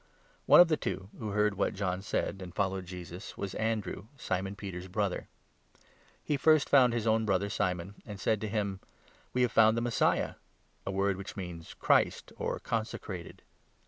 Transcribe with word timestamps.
One 0.47 0.59
of 0.59 0.67
the 0.67 0.77
two, 0.77 1.09
who 1.19 1.29
heard 1.29 1.53
what 1.53 1.75
John 1.75 2.01
said 2.01 2.41
and 2.41 2.55
40 2.55 2.55
followed 2.55 2.85
Jesus, 2.87 3.37
was 3.37 3.53
Andrew, 3.53 4.07
Simon 4.17 4.55
Peter's 4.55 4.87
brother. 4.87 5.27
He 6.23 6.37
first 6.37 6.69
41 6.69 6.71
found 6.85 6.93
his 6.93 7.05
own 7.05 7.23
brother 7.23 7.51
Simon, 7.51 7.93
and 8.03 8.19
said 8.19 8.41
to 8.41 8.47
him:" 8.49 8.79
We 9.35 9.43
have 9.43 9.51
found 9.51 9.77
the 9.77 9.81
Messiah!" 9.81 10.37
(a 10.87 10.91
word 10.91 11.17
which 11.17 11.37
means' 11.37 11.75
Christ,' 11.79 12.33
or' 12.37 12.59
Con 12.61 12.83
secrated 12.85 13.41